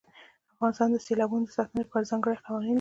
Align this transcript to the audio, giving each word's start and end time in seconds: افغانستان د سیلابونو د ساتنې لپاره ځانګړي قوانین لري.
افغانستان 0.53 0.89
د 0.91 0.97
سیلابونو 1.07 1.45
د 1.47 1.51
ساتنې 1.57 1.79
لپاره 1.83 2.09
ځانګړي 2.11 2.37
قوانین 2.45 2.67
لري. 2.67 2.69